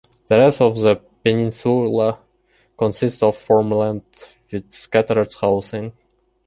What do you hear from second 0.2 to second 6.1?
The rest of the peninsula consists of farmland with scattered housing.